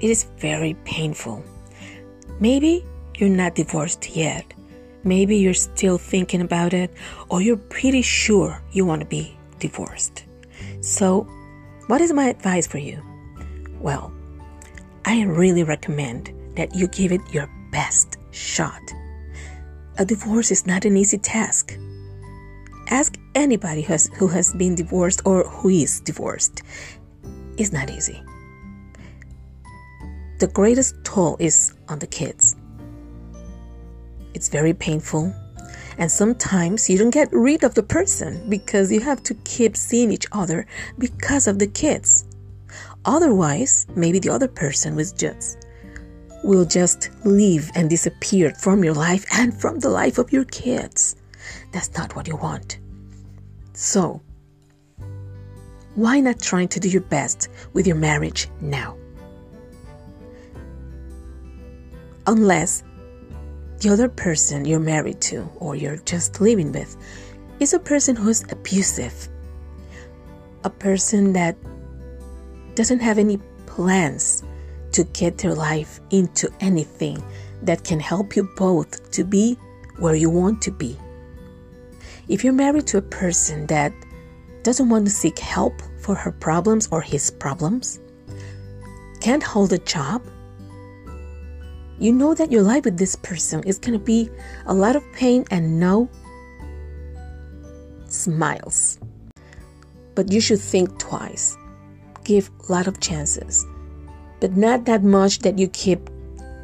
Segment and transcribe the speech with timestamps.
[0.00, 1.42] it is very painful.
[2.40, 2.84] Maybe
[3.16, 4.52] you're not divorced yet.
[5.04, 6.92] Maybe you're still thinking about it,
[7.28, 10.24] or you're pretty sure you want to be divorced.
[10.80, 11.22] So,
[11.86, 13.00] what is my advice for you?
[13.80, 14.12] Well,
[15.04, 18.82] I really recommend that you give it your best shot.
[19.98, 21.78] A divorce is not an easy task.
[22.90, 26.62] Ask anybody who has, who has been divorced or who is divorced.
[27.56, 28.22] It's not easy
[30.38, 32.56] the greatest toll is on the kids.
[34.34, 35.34] It's very painful,
[35.98, 40.12] and sometimes you don't get rid of the person because you have to keep seeing
[40.12, 40.66] each other
[40.98, 42.24] because of the kids.
[43.06, 45.66] Otherwise, maybe the other person was just
[46.44, 51.16] will just leave and disappear from your life and from the life of your kids.
[51.72, 52.78] That's not what you want.
[53.72, 54.20] So,
[55.94, 58.96] why not trying to do your best with your marriage now?
[62.26, 62.82] Unless
[63.78, 66.96] the other person you're married to or you're just living with
[67.60, 69.28] is a person who's abusive,
[70.64, 71.56] a person that
[72.74, 74.42] doesn't have any plans
[74.92, 77.22] to get their life into anything
[77.62, 79.54] that can help you both to be
[79.98, 80.98] where you want to be.
[82.28, 83.92] If you're married to a person that
[84.62, 88.00] doesn't want to seek help for her problems or his problems,
[89.20, 90.22] can't hold a job,
[91.98, 94.30] you know that your life with this person is going to be
[94.66, 96.08] a lot of pain and no
[98.06, 98.98] smiles.
[100.14, 101.56] But you should think twice.
[102.24, 103.66] Give a lot of chances.
[104.40, 106.10] But not that much that you keep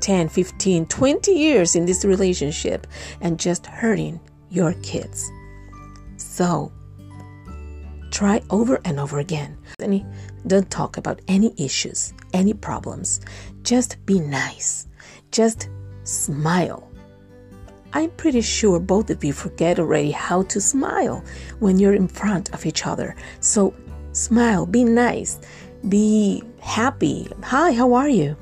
[0.00, 2.86] 10, 15, 20 years in this relationship
[3.20, 4.20] and just hurting
[4.50, 5.30] your kids.
[6.16, 6.72] So,
[8.10, 9.58] try over and over again.
[10.46, 13.20] Don't talk about any issues, any problems.
[13.62, 14.86] Just be nice.
[15.30, 15.68] Just
[16.04, 16.90] smile.
[17.92, 21.24] I'm pretty sure both of you forget already how to smile
[21.58, 23.16] when you're in front of each other.
[23.40, 23.74] So
[24.12, 25.40] smile, be nice,
[25.88, 27.28] be happy.
[27.42, 28.36] Hi, how are you?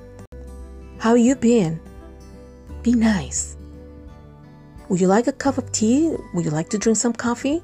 [0.99, 1.81] How you been?
[2.83, 3.57] Be nice.
[4.89, 6.15] Would you like a cup of tea?
[6.35, 7.63] Would you like to drink some coffee?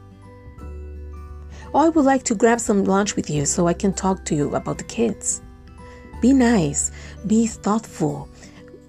[1.72, 4.34] Or I would like to grab some lunch with you so I can talk to
[4.34, 5.40] you about the kids.
[6.20, 6.90] Be nice,
[7.26, 8.28] be thoughtful,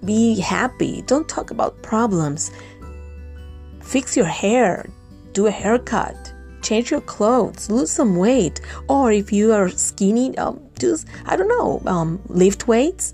[0.04, 1.02] be happy.
[1.02, 2.50] Don't talk about problems.
[3.82, 4.88] Fix your hair.
[5.32, 6.32] Do a haircut.
[6.62, 7.70] Change your clothes.
[7.70, 8.60] Lose some weight.
[8.88, 13.12] Or if you are skinny, um, just, I don't know, um, lift weights.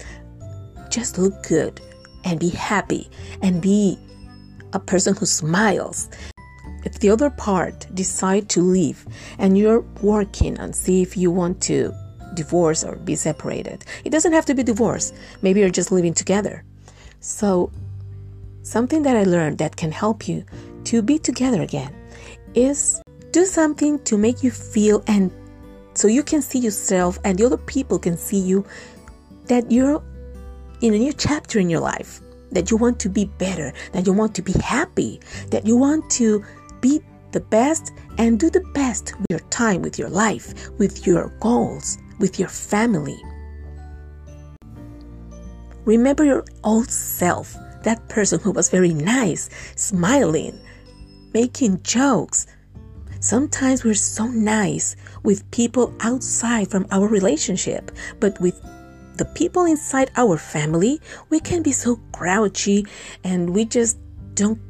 [0.88, 1.80] Just look good
[2.24, 3.10] and be happy
[3.42, 3.98] and be
[4.72, 6.08] a person who smiles.
[6.84, 9.06] If the other part decide to leave
[9.38, 11.92] and you're working and see if you want to
[12.34, 15.12] divorce or be separated, it doesn't have to be divorce.
[15.42, 16.64] Maybe you're just living together.
[17.20, 17.70] So,
[18.62, 20.44] something that I learned that can help you
[20.84, 21.94] to be together again
[22.54, 23.00] is
[23.30, 25.30] do something to make you feel and
[25.94, 28.64] so you can see yourself and the other people can see you
[29.46, 30.02] that you're
[30.80, 32.20] in a new chapter in your life,
[32.52, 36.08] that you want to be better, that you want to be happy, that you want
[36.10, 36.44] to
[36.80, 37.00] be
[37.32, 41.98] the best and do the best with your time, with your life, with your goals,
[42.18, 43.20] with your family.
[45.90, 50.56] Remember your old self, that person who was very nice, smiling,
[51.34, 52.46] making jokes.
[53.18, 57.90] Sometimes we're so nice with people outside from our relationship,
[58.20, 58.54] but with
[59.16, 62.86] the people inside our family, we can be so grouchy
[63.24, 63.98] and we just
[64.34, 64.60] don't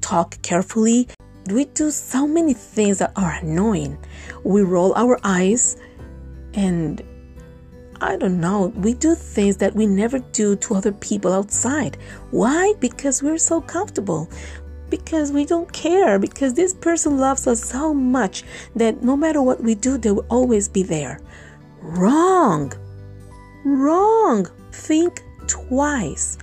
[0.00, 1.08] talk carefully.
[1.48, 3.98] We do so many things that are annoying.
[4.44, 5.76] We roll our eyes
[6.54, 7.02] and
[8.02, 11.98] I don't know, we do things that we never do to other people outside.
[12.30, 12.72] Why?
[12.80, 14.30] Because we're so comfortable.
[14.88, 16.18] Because we don't care.
[16.18, 18.42] Because this person loves us so much
[18.74, 21.20] that no matter what we do, they will always be there.
[21.82, 22.72] Wrong.
[23.64, 24.46] Wrong.
[24.72, 26.38] Think twice.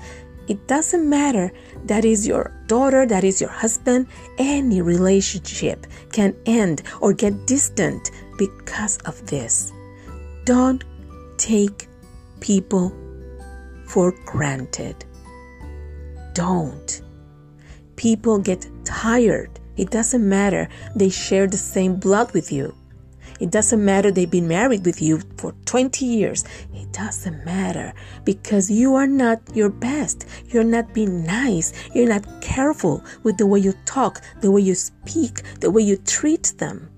[0.47, 1.51] It doesn't matter
[1.85, 4.07] that is your daughter, that is your husband,
[4.37, 9.73] any relationship can end or get distant because of this.
[10.45, 10.83] Don't
[11.37, 11.87] take
[12.39, 12.93] people
[13.85, 15.05] for granted.
[16.33, 17.01] Don't.
[17.95, 19.59] People get tired.
[19.75, 20.69] It doesn't matter.
[20.95, 22.75] They share the same blood with you.
[23.39, 26.43] It doesn't matter they've been married with you for 20 years.
[26.73, 27.93] It doesn't matter
[28.23, 30.25] because you are not your best.
[30.47, 31.71] You're not being nice.
[31.93, 35.97] You're not careful with the way you talk, the way you speak, the way you
[35.97, 36.89] treat them.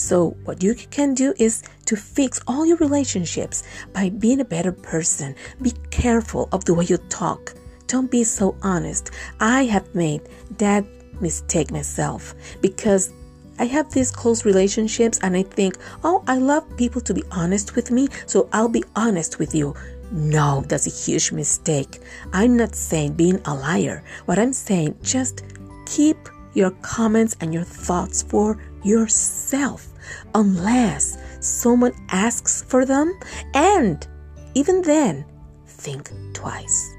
[0.00, 3.62] So, what you can do is to fix all your relationships
[3.92, 5.36] by being a better person.
[5.60, 7.52] Be careful of the way you talk.
[7.86, 9.10] Don't be so honest.
[9.40, 10.22] I have made
[10.56, 10.86] that
[11.20, 13.12] mistake myself because
[13.58, 17.76] I have these close relationships and I think, oh, I love people to be honest
[17.76, 19.74] with me, so I'll be honest with you.
[20.10, 22.00] No, that's a huge mistake.
[22.32, 24.02] I'm not saying being a liar.
[24.24, 25.44] What I'm saying, just
[25.84, 26.16] keep
[26.54, 29.88] your comments and your thoughts for yourself
[30.34, 33.18] unless someone asks for them.
[33.54, 34.06] And
[34.54, 35.24] even then,
[35.66, 36.94] think twice.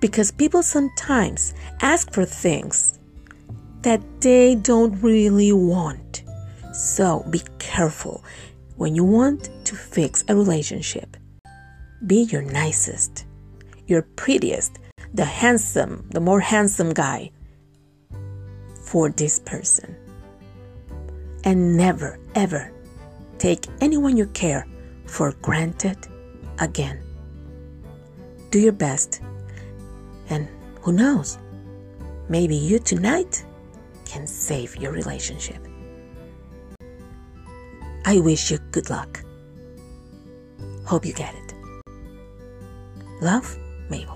[0.00, 2.98] Because people sometimes ask for things
[3.82, 6.22] that they don't really want.
[6.72, 8.24] So be careful
[8.76, 11.16] when you want to fix a relationship.
[12.06, 13.26] Be your nicest,
[13.86, 14.78] your prettiest,
[15.14, 17.30] the handsome, the more handsome guy
[18.86, 19.96] for this person.
[21.44, 22.72] And never, ever
[23.38, 24.66] take anyone you care
[25.06, 25.98] for granted
[26.58, 27.02] again.
[28.50, 29.20] Do your best,
[30.30, 30.48] and
[30.80, 31.38] who knows,
[32.28, 33.44] maybe you tonight
[34.04, 35.58] can save your relationship.
[38.04, 39.22] I wish you good luck.
[40.84, 41.54] Hope you get it.
[43.20, 43.58] Love,
[43.90, 44.15] Mabel.